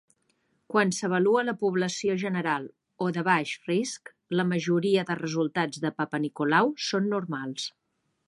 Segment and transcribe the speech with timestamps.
[0.75, 2.65] Quan s'avalua la població general
[3.07, 7.69] o de baix risc, la majoria de resultats de Papanicolau són normals.